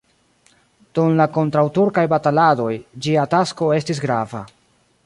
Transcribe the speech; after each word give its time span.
Dum 0.99 1.13
la 1.19 1.27
kontraŭturkaj 1.35 2.07
bataladoj 2.15 2.73
ĝia 3.09 3.31
tasko 3.37 3.71
estis 3.79 4.07
grava. 4.09 4.45